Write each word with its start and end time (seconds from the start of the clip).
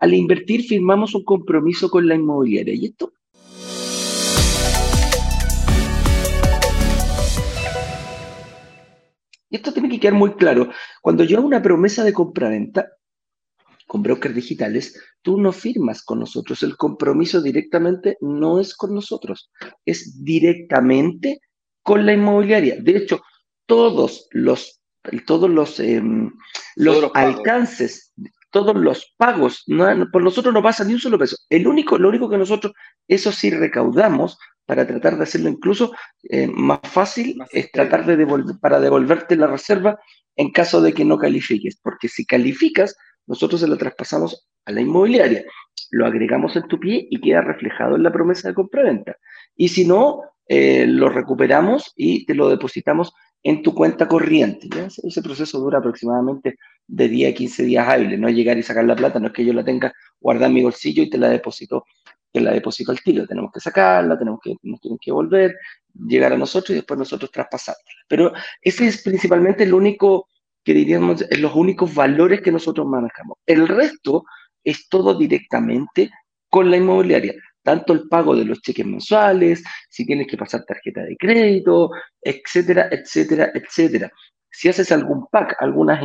al 0.00 0.14
invertir 0.14 0.64
firmamos 0.66 1.14
un 1.14 1.24
compromiso 1.24 1.90
con 1.90 2.08
la 2.08 2.14
inmobiliaria. 2.14 2.74
Y 2.74 2.86
esto 2.86 3.12
Y 9.52 9.56
esto 9.56 9.72
tiene 9.72 9.88
que 9.88 9.98
quedar 9.98 10.14
muy 10.14 10.34
claro. 10.34 10.70
Cuando 11.02 11.24
yo 11.24 11.38
hago 11.38 11.46
una 11.46 11.60
promesa 11.60 12.04
de 12.04 12.12
compraventa 12.12 12.88
con 13.88 14.04
brokers 14.04 14.36
digitales, 14.36 14.96
tú 15.22 15.40
no 15.40 15.50
firmas 15.50 16.04
con 16.04 16.20
nosotros. 16.20 16.62
El 16.62 16.76
compromiso 16.76 17.42
directamente 17.42 18.16
no 18.20 18.60
es 18.60 18.76
con 18.76 18.94
nosotros, 18.94 19.50
es 19.84 20.22
directamente 20.24 21.40
con 21.82 22.06
la 22.06 22.12
inmobiliaria. 22.12 22.76
De 22.80 22.96
hecho, 22.96 23.22
todos 23.66 24.28
los, 24.30 24.80
todos 25.26 25.50
los, 25.50 25.80
em, 25.80 26.30
los, 26.76 27.10
alcances, 27.14 28.12
todos 28.50 28.74
los 28.76 29.14
pagos, 29.16 29.64
por 30.12 30.22
nosotros 30.22 30.52
no 30.52 30.62
pasa 30.62 30.84
ni 30.84 30.94
un 30.94 31.00
solo 31.00 31.18
peso. 31.18 31.36
El 31.48 31.66
único, 31.66 31.98
lo 31.98 32.08
único 32.08 32.28
que 32.28 32.38
nosotros, 32.38 32.72
eso 33.08 33.32
sí 33.32 33.50
recaudamos, 33.50 34.38
para 34.66 34.86
tratar 34.86 35.16
de 35.16 35.24
hacerlo 35.24 35.48
incluso 35.48 35.92
eh, 36.22 36.46
más 36.46 36.78
fácil, 36.84 37.42
es 37.50 37.72
tratar 37.72 38.06
de 38.06 38.16
devolver, 38.16 38.56
para 38.60 38.78
devolverte 38.78 39.34
la 39.34 39.48
reserva 39.48 39.98
en 40.36 40.52
caso 40.52 40.80
de 40.80 40.92
que 40.92 41.04
no 41.04 41.18
califiques, 41.18 41.80
porque 41.82 42.08
si 42.08 42.24
calificas, 42.24 42.96
nosotros 43.26 43.60
se 43.60 43.66
lo 43.66 43.76
traspasamos 43.76 44.48
a 44.64 44.72
la 44.72 44.80
inmobiliaria, 44.80 45.44
lo 45.90 46.06
agregamos 46.06 46.54
en 46.54 46.68
tu 46.68 46.78
pie 46.78 47.06
y 47.10 47.20
queda 47.20 47.40
reflejado 47.40 47.96
en 47.96 48.04
la 48.04 48.12
promesa 48.12 48.48
de 48.48 48.54
compraventa. 48.54 49.16
Y 49.56 49.68
si 49.68 49.84
no, 49.84 50.22
eh, 50.46 50.86
lo 50.86 51.08
recuperamos 51.08 51.92
y 51.96 52.24
te 52.26 52.34
lo 52.34 52.48
depositamos 52.48 53.12
en 53.42 53.62
tu 53.62 53.74
cuenta 53.74 54.06
corriente. 54.06 54.68
Ese 55.02 55.22
proceso 55.22 55.58
dura 55.58 55.78
aproximadamente 55.78 56.56
de 56.86 57.08
10 57.08 57.32
a 57.32 57.34
15 57.34 57.62
días 57.64 57.88
hábiles, 57.88 58.18
no 58.18 58.28
llegar 58.28 58.58
y 58.58 58.62
sacar 58.62 58.84
la 58.84 58.96
plata, 58.96 59.18
no 59.18 59.28
es 59.28 59.32
que 59.32 59.44
yo 59.44 59.52
la 59.52 59.64
tenga 59.64 59.92
guardada 60.20 60.48
en 60.48 60.54
mi 60.54 60.62
bolsillo 60.62 61.02
y 61.02 61.10
te 61.10 61.18
la 61.18 61.28
deposito 61.28 61.84
que 62.32 62.40
la 62.40 62.52
deposito 62.52 62.92
al 62.92 63.00
tiro. 63.00 63.26
Tenemos 63.26 63.50
que 63.52 63.60
sacarla, 63.60 64.18
tenemos 64.18 64.40
que, 64.42 64.54
nos 64.62 64.80
tienen 64.80 64.98
que 65.00 65.12
volver, 65.12 65.56
llegar 66.06 66.32
a 66.32 66.38
nosotros 66.38 66.70
y 66.70 66.74
después 66.74 66.98
nosotros 66.98 67.30
traspasarla. 67.30 67.82
Pero 68.08 68.32
ese 68.60 68.86
es 68.86 69.02
principalmente 69.02 69.64
el 69.64 69.74
único, 69.74 70.28
que 70.62 70.74
diríamos, 70.74 71.24
los 71.38 71.54
únicos 71.54 71.94
valores 71.94 72.40
que 72.40 72.52
nosotros 72.52 72.86
manejamos. 72.86 73.38
El 73.46 73.66
resto 73.66 74.24
es 74.62 74.88
todo 74.88 75.16
directamente 75.16 76.10
con 76.48 76.70
la 76.70 76.76
inmobiliaria. 76.76 77.34
Tanto 77.70 77.92
el 77.92 78.08
pago 78.08 78.34
de 78.34 78.44
los 78.44 78.60
cheques 78.62 78.84
mensuales, 78.84 79.62
si 79.88 80.04
tienes 80.04 80.26
que 80.26 80.36
pasar 80.36 80.64
tarjeta 80.64 81.04
de 81.04 81.16
crédito, 81.16 81.90
etcétera, 82.20 82.88
etcétera, 82.90 83.52
etcétera. 83.54 84.10
Si 84.50 84.68
haces 84.68 84.90
algún 84.90 85.28
pack, 85.30 85.54
algunas, 85.60 86.02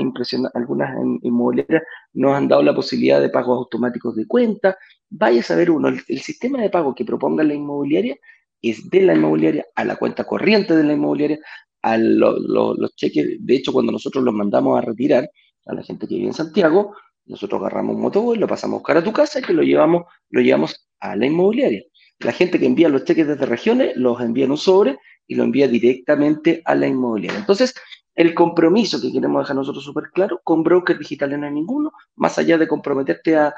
algunas 0.54 0.96
inmobiliarias 1.24 1.82
nos 2.14 2.36
han 2.36 2.48
dado 2.48 2.62
la 2.62 2.76
posibilidad 2.76 3.20
de 3.20 3.30
pagos 3.30 3.58
automáticos 3.58 4.16
de 4.16 4.28
cuenta. 4.28 4.78
Vaya 5.10 5.40
a 5.40 5.44
saber 5.44 5.72
uno, 5.72 5.88
el, 5.88 6.20
sistema 6.22 6.62
de 6.62 6.70
pago 6.70 6.94
que 6.94 7.04
proponga 7.04 7.44
la 7.44 7.56
inmobiliaria 7.56 8.16
es 8.62 8.88
de 8.88 9.02
la 9.02 9.16
inmobiliaria 9.16 9.66
a 9.74 9.86
la 9.86 9.96
cuenta 9.96 10.24
corriente 10.24 10.76
de 10.76 10.84
la 10.84 10.94
inmobiliaria, 10.94 11.40
a 11.82 11.98
los 11.98 12.96
cheques. 12.96 13.38
De 13.40 13.56
hecho, 13.56 13.74
cuando 13.74 13.92
nosotros 13.92 14.24
los 14.24 14.36
mandamos 14.36 14.78
a 14.78 14.82
retirar 14.82 15.28
a 15.66 15.74
la 15.74 15.82
gente 15.82 16.08
que 16.08 16.14
vive 16.14 16.28
en 16.28 16.34
Santiago, 16.34 16.94
nosotros 17.26 17.60
agarramos 17.60 17.96
un 17.96 18.04
motoboy, 18.04 18.38
lo 18.38 18.48
pasamos 18.48 18.76
a 18.76 18.78
buscar 18.78 18.98
a 18.98 19.04
tu 19.04 19.12
casa 19.12 19.40
y 19.40 19.42
que 19.42 19.54
lo 19.54 19.64
llevamos, 19.64 20.04
lo 20.30 20.42
llevamos 20.42 20.85
a 21.00 21.16
la 21.16 21.26
inmobiliaria. 21.26 21.84
La 22.20 22.32
gente 22.32 22.60
que 22.60 22.66
envía 22.66 22.90
los 22.90 23.04
cheques 23.04 23.28
desde 23.28 23.46
regiones 23.46 23.96
los 23.96 24.20
envía 24.22 24.46
en 24.46 24.52
un 24.52 24.58
sobre 24.58 24.98
y 25.28 25.36
lo 25.36 25.44
envía 25.44 25.68
directamente 25.68 26.62
a 26.66 26.76
la 26.76 26.88
inmobiliaria. 26.88 27.40
Entonces, 27.40 27.74
el 28.16 28.34
compromiso 28.34 29.02
que 29.02 29.12
queremos 29.12 29.44
dejar 29.44 29.58
nosotros 29.58 29.84
súper 29.84 30.06
claro, 30.14 30.40
con 30.44 30.64
brokers 30.64 31.00
digitales 31.00 31.38
no 31.38 31.46
hay 31.46 31.54
ninguno, 31.54 31.92
más 32.16 32.38
allá 32.38 32.58
de 32.58 32.68
comprometerte 32.68 33.36
a, 33.36 33.54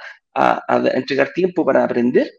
entregar 0.93 1.33
tiempo 1.33 1.65
para 1.65 1.83
aprender 1.83 2.29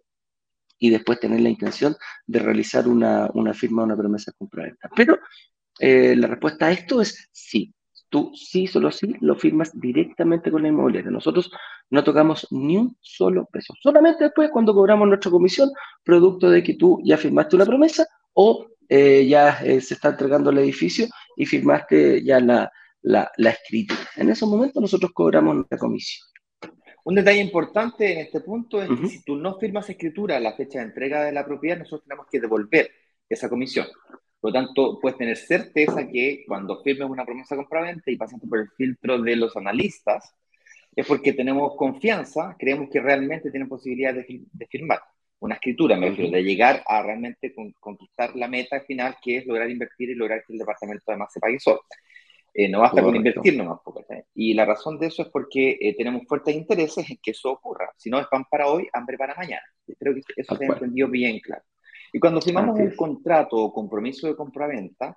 y 0.79 0.91
después 0.91 1.19
tener 1.19 1.41
la 1.41 1.49
intención 1.49 1.97
de 2.27 2.39
realizar 2.39 2.87
una, 2.87 3.29
firma 3.55 3.83
o 3.83 3.85
una 3.85 3.97
promesa 3.97 4.31
de 4.31 4.37
compraventa. 4.37 4.89
Pero 4.95 5.19
eh, 5.81 6.15
la 6.17 6.28
respuesta 6.28 6.67
a 6.67 6.72
esto 6.72 7.01
es 7.01 7.28
sí. 7.33 7.72
Tú 8.11 8.33
sí, 8.35 8.67
solo 8.67 8.91
sí, 8.91 9.15
lo 9.21 9.35
firmas 9.35 9.79
directamente 9.79 10.51
con 10.51 10.63
la 10.63 10.69
inmobiliaria. 10.69 11.11
Nosotros 11.11 11.51
no 11.91 12.03
tocamos 12.03 12.47
ni 12.51 12.77
un 12.77 12.97
solo 13.01 13.47
peso. 13.53 13.75
Solamente 13.83 14.25
después 14.25 14.51
cuando 14.51 14.73
cobramos 14.73 15.07
nuestra 15.09 15.31
comisión, 15.31 15.71
producto 16.03 16.49
de 16.49 16.63
que 16.63 16.75
tú 16.75 17.01
ya 17.05 17.19
firmaste 17.19 17.57
una 17.57 17.67
promesa 17.67 18.07
o 18.33 18.67
eh, 18.89 19.27
ya 19.27 19.59
eh, 19.63 19.81
se 19.83 19.95
está 19.95 20.09
entregando 20.09 20.49
el 20.51 20.59
edificio 20.59 21.07
y 21.37 21.45
firmaste 21.45 22.25
ya 22.25 22.41
la, 22.41 22.73
la, 23.03 23.51
escritura. 23.51 24.01
En 24.17 24.31
ese 24.31 24.47
momento 24.47 24.81
nosotros 24.81 25.13
cobramos 25.13 25.55
nuestra 25.55 25.77
comisión. 25.77 26.27
Un 27.05 27.15
detalle 27.15 27.41
importante 27.41 28.13
en 28.13 28.19
este 28.19 28.41
punto 28.41 28.83
es 28.83 28.89
que 28.89 29.09
si 29.09 29.23
tú 29.23 29.37
no 29.37 29.59
firmas 29.59 29.89
escritura 29.89 30.37
a 30.37 30.41
la 30.41 30.55
fecha 30.55 30.79
de 30.79 30.87
entrega 30.87 31.25
de 31.25 31.33
la 31.33 31.45
propiedad, 31.45 31.79
nosotros 31.79 32.05
tenemos 32.05 32.27
que 32.31 32.41
devolver 32.41 32.91
esa 33.29 33.49
comisión. 33.49 33.87
Por 34.41 34.53
lo 34.53 34.60
tanto, 34.60 34.99
puedes 35.00 35.19
tener 35.19 35.37
certeza 35.37 36.06
que 36.06 36.44
cuando 36.47 36.82
firmes 36.82 37.09
una 37.09 37.25
promesa 37.25 37.56
compraventa 37.56 38.10
y 38.10 38.16
pasaste 38.16 38.47
por 38.47 38.60
el 38.60 38.69
filtro 38.76 39.21
de 39.21 39.37
los 39.37 39.56
analistas, 39.56 40.34
es 40.94 41.06
porque 41.06 41.32
tenemos 41.32 41.76
confianza, 41.76 42.56
creemos 42.59 42.88
que 42.91 43.00
realmente 43.00 43.50
tienen 43.50 43.69
posibilidad 43.69 44.15
de, 44.15 44.25
de 44.53 44.66
firmar 44.66 45.00
una 45.41 45.54
escritura, 45.54 45.97
me 45.97 46.10
refiero, 46.10 46.32
de 46.32 46.43
llegar 46.43 46.82
a 46.87 47.03
realmente 47.03 47.54
conquistar 47.78 48.34
la 48.34 48.48
meta 48.48 48.81
final, 48.81 49.16
que 49.22 49.38
es 49.38 49.47
lograr 49.47 49.71
invertir 49.71 50.10
y 50.10 50.15
lograr 50.15 50.43
que 50.44 50.53
el 50.53 50.59
departamento 50.59 51.04
además 51.06 51.32
se 51.32 51.41
pague 51.41 51.60
solo. 51.60 51.82
Eh, 52.53 52.69
no 52.69 52.81
basta 52.81 53.03
con 53.03 53.15
invertir 53.15 53.56
nomás. 53.56 53.78
Y 54.34 54.54
la 54.54 54.65
razón 54.65 54.98
de 54.98 55.06
eso 55.06 55.22
es 55.22 55.28
porque 55.28 55.78
eh, 55.81 55.94
tenemos 55.97 56.27
fuertes 56.27 56.56
intereses 56.56 57.09
en 57.09 57.19
que 57.22 57.31
eso 57.31 57.53
ocurra. 57.53 57.88
Si 57.97 58.10
no 58.10 58.19
es 58.19 58.27
pan 58.27 58.44
para 58.50 58.66
hoy, 58.66 58.88
hambre 58.93 59.16
para 59.16 59.34
mañana. 59.37 59.62
Creo 59.98 60.15
que 60.15 60.22
eso 60.37 60.56
se 60.56 60.65
ha 60.65 60.69
entendido 60.69 61.09
bien 61.09 61.38
claro. 61.38 61.62
Y 62.13 62.21
cuando 62.21 62.41
firmamos 62.41 62.79
un 62.79 62.95
contrato 62.97 63.57
o 63.57 63.73
compromiso 63.73 64.27
de 64.27 64.37
compraventa, 64.37 65.17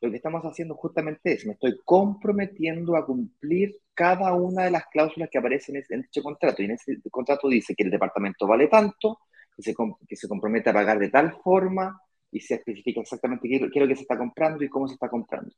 lo 0.00 0.10
que 0.10 0.16
estamos 0.16 0.42
haciendo 0.42 0.74
justamente 0.74 1.34
es, 1.34 1.46
me 1.46 1.52
estoy 1.52 1.78
comprometiendo 1.84 2.96
a 2.96 3.06
cumplir 3.06 3.76
cada 3.94 4.34
una 4.34 4.64
de 4.64 4.72
las 4.72 4.86
cláusulas 4.86 5.28
que 5.30 5.38
aparecen 5.38 5.82
en 5.88 6.02
dicho 6.02 6.22
contrato. 6.22 6.60
Y 6.60 6.64
en 6.64 6.72
ese 6.72 6.98
contrato 7.10 7.48
dice 7.48 7.74
que 7.74 7.84
el 7.84 7.90
departamento 7.90 8.46
vale 8.46 8.66
tanto, 8.66 9.20
que 9.56 9.62
se, 9.62 9.74
que 10.08 10.16
se 10.16 10.28
compromete 10.28 10.70
a 10.70 10.72
pagar 10.72 10.98
de 10.98 11.08
tal 11.08 11.36
forma 11.42 12.00
y 12.32 12.40
se 12.40 12.54
especifica 12.54 13.00
exactamente 13.00 13.48
qué, 13.48 13.56
es 13.56 13.62
lo 13.62 13.88
que 13.88 13.94
se 13.94 14.02
está 14.02 14.18
comprando 14.18 14.64
y 14.64 14.68
cómo 14.68 14.88
se 14.88 14.94
está 14.94 15.08
comprando. 15.08 15.52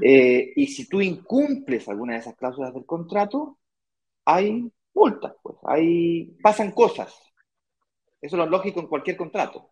Eh, 0.00 0.52
y 0.56 0.66
si 0.66 0.88
tú 0.88 1.00
incumples 1.00 1.88
alguna 1.88 2.14
de 2.14 2.20
esas 2.20 2.34
cláusulas 2.34 2.72
del 2.72 2.86
contrato, 2.86 3.58
hay 4.24 4.68
multas, 4.94 5.34
pues, 5.42 5.56
hay, 5.64 6.36
pasan 6.42 6.72
cosas. 6.72 7.14
Eso 8.20 8.36
es 8.36 8.38
lo 8.38 8.46
lógico 8.46 8.80
en 8.80 8.86
cualquier 8.86 9.16
contrato. 9.16 9.70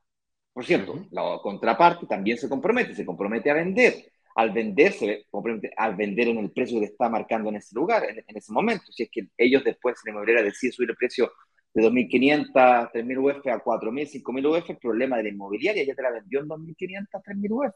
Por 0.52 0.64
cierto, 0.64 1.06
la 1.10 1.38
contraparte 1.42 2.06
también 2.06 2.38
se 2.38 2.48
compromete, 2.48 2.94
se 2.94 3.04
compromete 3.04 3.50
a 3.50 3.54
vender. 3.54 3.94
Al 4.36 4.52
vender, 4.52 4.92
se 4.92 5.26
compromete 5.30 5.70
al 5.76 5.96
vender 5.96 6.28
en 6.28 6.38
el 6.38 6.50
precio 6.50 6.78
que 6.78 6.86
está 6.86 7.08
marcando 7.08 7.48
en 7.50 7.56
ese 7.56 7.74
lugar, 7.74 8.04
en, 8.04 8.36
ese 8.36 8.52
momento. 8.52 8.90
Si 8.90 9.02
es 9.02 9.10
que 9.10 9.28
ellos 9.36 9.64
después, 9.64 9.96
la 10.04 10.12
inmobiliaria 10.12 10.44
decide 10.44 10.72
subir 10.72 10.90
el 10.90 10.96
precio 10.96 11.32
de 11.74 11.82
2.500, 11.82 12.90
3.000 12.90 13.18
UF 13.18 13.46
a 13.48 13.62
4.000, 13.62 14.22
5.000 14.22 14.58
UF, 14.58 14.70
el 14.70 14.78
problema 14.78 15.16
de 15.18 15.24
la 15.24 15.28
inmobiliaria 15.28 15.84
ya 15.84 15.94
te 15.94 16.02
la 16.02 16.10
vendió 16.10 16.40
en 16.40 16.48
2.500, 16.48 17.06
3.000 17.10 17.50
UF. 17.50 17.74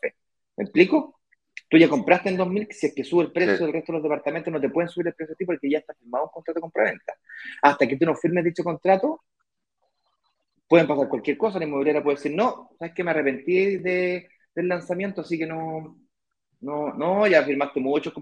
¿Me 0.57 0.65
explico? 0.65 1.21
Tú 1.69 1.77
ya 1.77 1.89
compraste 1.89 2.31
en 2.31 2.39
2.000, 2.39 2.69
si 2.71 2.87
es 2.87 2.95
que 2.95 3.05
sube 3.05 3.25
el 3.25 3.33
precio 3.33 3.67
del 3.67 3.73
resto 3.75 3.93
de 3.93 3.99
los 3.99 4.03
departamentos, 4.03 4.53
no 4.53 4.61
te 4.61 4.71
pueden 4.71 4.89
subir 4.89 5.09
el 5.09 5.15
precio 5.15 5.35
a 5.35 5.37
ti 5.37 5.45
porque 5.45 5.71
ya 5.71 5.79
está 5.79 5.95
firmado 5.95 6.25
un 6.25 6.31
contrato 6.31 6.59
de 6.59 6.63
compraventa. 6.63 7.15
Hasta 7.63 7.87
que 7.87 7.97
tú 7.97 8.07
no 8.07 8.15
firmes 8.15 8.43
dicho 8.45 8.65
contrato, 8.65 9.23
pueden 10.71 10.87
pasar 10.87 11.09
cualquier 11.09 11.37
cosa. 11.37 11.59
La 11.59 11.65
inmobiliaria 11.65 12.01
puede 12.01 12.17
decir, 12.17 12.33
no, 12.33 12.71
sabes 12.79 12.95
que 12.95 13.03
me 13.03 13.11
arrepentí 13.11 13.79
de, 13.79 14.29
del 14.55 14.69
lanzamiento, 14.69 15.23
así 15.23 15.37
que 15.37 15.45
no, 15.45 15.99
no, 16.61 16.95
no, 16.95 17.27
ya 17.27 17.43
firmaste 17.43 17.81
mucho, 17.81 18.13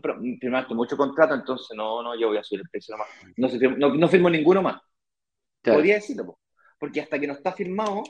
firmaste 0.41 0.75
mucho 0.75 0.97
contrato, 0.97 1.35
entonces 1.35 1.77
no, 1.77 2.03
no, 2.03 2.19
yo 2.19 2.29
voy 2.29 2.39
a 2.39 2.43
subir 2.43 2.63
el 2.63 2.71
precio 2.71 2.97
nomás. 2.97 3.09
No, 3.37 3.77
no, 3.77 3.95
no 3.95 4.09
firmo 4.09 4.31
ninguno 4.31 4.63
más. 4.63 4.81
Podría 5.63 5.97
decirlo, 5.97 6.39
porque 6.79 7.03
hasta 7.03 7.19
que 7.19 7.27
no 7.27 7.35
está 7.35 7.53
firmado, 7.53 8.03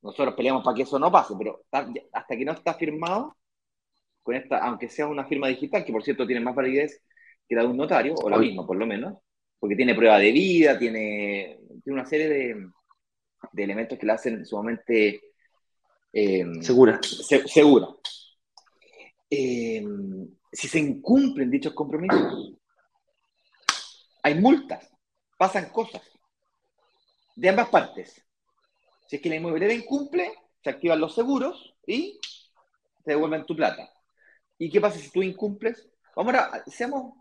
nosotros 0.00 0.34
peleamos 0.34 0.64
para 0.64 0.74
que 0.74 0.84
eso 0.84 0.98
no 0.98 1.12
pase, 1.12 1.34
pero 1.36 1.60
hasta 1.70 2.34
que 2.34 2.44
no 2.46 2.52
está 2.52 2.72
firmado, 2.72 3.36
con 4.22 4.36
esta, 4.36 4.56
aunque 4.56 4.88
sea 4.88 5.06
una 5.06 5.26
firma 5.26 5.48
digital, 5.48 5.84
que 5.84 5.92
por 5.92 6.02
cierto 6.02 6.26
tiene 6.26 6.40
más 6.40 6.54
validez 6.54 7.02
que 7.46 7.54
la 7.54 7.60
de 7.60 7.68
un 7.68 7.76
notario, 7.76 8.14
o 8.14 8.30
la 8.30 8.38
misma 8.38 8.66
por 8.66 8.78
lo 8.78 8.86
menos, 8.86 9.18
porque 9.58 9.76
tiene 9.76 9.94
prueba 9.94 10.18
de 10.18 10.32
vida, 10.32 10.78
tiene, 10.78 11.60
tiene 11.84 12.00
una 12.00 12.06
serie 12.06 12.28
de, 12.28 12.70
de 13.52 13.64
elementos 13.64 13.98
que 13.98 14.06
la 14.06 14.14
hacen 14.14 14.44
sumamente 14.44 15.20
em, 16.12 16.62
segura. 16.62 17.00
segura. 17.02 17.88
Em, 19.28 20.28
si 20.52 20.68
se 20.68 20.78
incumplen 20.78 21.50
dichos 21.50 21.74
compromisos, 21.74 22.54
hay 24.22 24.34
multas, 24.34 24.90
pasan 25.36 25.70
cosas 25.70 26.02
de 27.36 27.48
ambas 27.48 27.68
partes. 27.68 28.22
Si 29.06 29.16
es 29.16 29.22
que 29.22 29.28
la 29.28 29.36
inmobiliaria 29.36 29.76
incumple, 29.76 30.32
se 30.62 30.70
activan 30.70 31.00
los 31.00 31.14
seguros 31.14 31.74
y 31.86 32.18
te 33.04 33.12
devuelven 33.12 33.46
tu 33.46 33.54
plata. 33.54 33.88
¿Y 34.58 34.70
qué 34.70 34.80
pasa 34.80 34.98
si 34.98 35.10
tú 35.10 35.22
incumples? 35.22 35.88
Vamos 36.16 36.34
a, 36.34 36.64
seamos, 36.66 37.14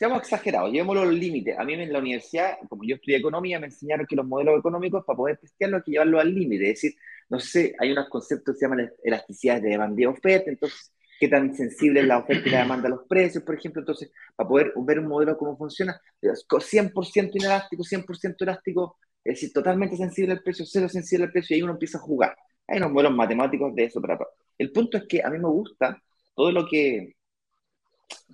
seamos 0.00 0.20
exagerados, 0.22 0.72
llevémoslo 0.72 1.02
al 1.02 1.20
límite. 1.20 1.54
A 1.58 1.62
mí 1.62 1.74
en 1.74 1.92
la 1.92 1.98
universidad, 1.98 2.56
como 2.70 2.84
yo 2.84 2.94
estudié 2.94 3.18
economía, 3.18 3.60
me 3.60 3.66
enseñaron 3.66 4.06
que 4.06 4.16
los 4.16 4.26
modelos 4.26 4.58
económicos, 4.58 5.04
para 5.04 5.14
poder 5.14 5.36
testearlos, 5.36 5.80
hay 5.80 5.84
que 5.84 5.90
llevarlos 5.90 6.22
al 6.22 6.34
límite. 6.34 6.70
Es 6.70 6.76
decir, 6.76 6.94
no 7.28 7.38
sé, 7.38 7.74
hay 7.78 7.92
unos 7.92 8.08
conceptos 8.08 8.54
que 8.54 8.58
se 8.60 8.64
llaman 8.64 8.90
elasticidad 9.04 9.60
de 9.60 9.68
demanda 9.68 10.00
y 10.00 10.06
oferta, 10.06 10.50
entonces, 10.50 10.90
qué 11.20 11.28
tan 11.28 11.54
sensible 11.54 12.00
es 12.00 12.06
la 12.06 12.16
oferta 12.16 12.48
y 12.48 12.50
la 12.50 12.60
demanda 12.60 12.86
a 12.88 12.92
los 12.92 13.06
precios, 13.06 13.44
por 13.44 13.54
ejemplo. 13.56 13.82
Entonces, 13.82 14.10
para 14.34 14.48
poder 14.48 14.72
ver 14.74 15.00
un 15.00 15.06
modelo 15.06 15.36
cómo 15.36 15.54
funciona, 15.58 16.00
100% 16.22 17.30
inelástico, 17.34 17.84
100% 17.84 18.36
elástico, 18.40 18.96
es 19.22 19.34
decir, 19.34 19.52
totalmente 19.52 19.98
sensible 19.98 20.32
al 20.32 20.42
precio, 20.42 20.64
cero 20.64 20.88
sensible 20.88 21.26
al 21.26 21.32
precio, 21.32 21.54
y 21.54 21.58
ahí 21.58 21.62
uno 21.62 21.72
empieza 21.72 21.98
a 21.98 22.00
jugar. 22.00 22.34
Hay 22.66 22.78
unos 22.78 22.92
modelos 22.92 23.14
matemáticos 23.14 23.74
de 23.74 23.84
eso. 23.84 24.00
Para... 24.00 24.18
El 24.56 24.72
punto 24.72 24.96
es 24.96 25.04
que 25.06 25.22
a 25.22 25.28
mí 25.28 25.38
me 25.38 25.48
gusta 25.48 26.02
todo 26.34 26.50
lo 26.52 26.66
que 26.66 27.16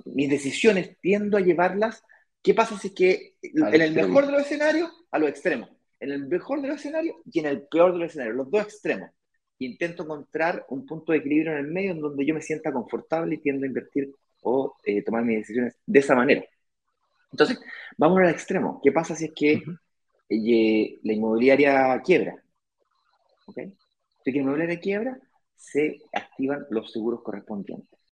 mis 0.04 0.28
decisiones 0.28 0.96
tiendo 1.00 1.36
a 1.36 1.40
llevarlas, 1.40 2.04
¿qué 2.42 2.54
pasa 2.54 2.78
si 2.78 2.88
es 2.88 2.94
que 2.94 3.34
en 3.42 3.80
el 3.80 3.94
mejor 3.94 4.26
de 4.26 4.32
los 4.32 4.42
escenarios, 4.42 4.90
a 5.10 5.18
los 5.18 5.28
extremos? 5.28 5.70
En 5.98 6.10
el 6.10 6.26
mejor 6.26 6.60
de 6.60 6.68
los 6.68 6.78
escenarios 6.78 7.16
y 7.30 7.40
en 7.40 7.46
el 7.46 7.62
peor 7.68 7.92
de 7.92 7.98
los 7.98 8.10
escenarios, 8.10 8.36
los 8.36 8.50
dos 8.50 8.62
extremos. 8.62 9.10
Intento 9.58 10.02
encontrar 10.02 10.66
un 10.68 10.84
punto 10.84 11.12
de 11.12 11.18
equilibrio 11.18 11.52
en 11.52 11.58
el 11.58 11.68
medio 11.68 11.92
en 11.92 12.00
donde 12.00 12.26
yo 12.26 12.34
me 12.34 12.42
sienta 12.42 12.72
confortable 12.72 13.36
y 13.36 13.38
tiendo 13.38 13.64
a 13.64 13.68
invertir 13.68 14.12
o 14.42 14.76
eh, 14.84 15.02
tomar 15.02 15.24
mis 15.24 15.38
decisiones 15.38 15.76
de 15.86 15.98
esa 15.98 16.14
manera. 16.14 16.44
Entonces, 17.32 17.58
vamos 17.96 18.18
al 18.20 18.30
extremo. 18.30 18.80
¿Qué 18.82 18.92
pasa 18.92 19.16
si 19.16 19.26
es 19.26 19.32
que 19.34 19.62
eh, 20.28 20.98
la 21.02 21.12
inmobiliaria 21.12 22.00
quiebra? 22.04 22.42
¿Ok? 23.46 23.58
Si 24.24 24.32
que 24.32 24.38
la 24.38 24.42
inmobiliaria 24.42 24.78
quiebra, 24.78 25.18
se 25.56 25.98
activan 26.12 26.66
los 26.70 26.92
seguros 26.92 27.22
correspondientes. 27.22 27.95